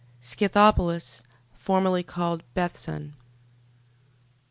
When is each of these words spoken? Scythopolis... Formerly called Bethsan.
Scythopolis... 0.19 1.21
Formerly 1.53 2.01
called 2.01 2.41
Bethsan. 2.55 3.13